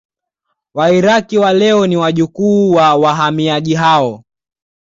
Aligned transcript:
Wairaki 0.73 1.37
wa 1.37 1.53
leo 1.53 1.87
ni 1.87 1.97
wajukuu 1.97 2.71
wa 2.71 2.95
wahamiaji 2.95 3.75
hao 3.75 4.23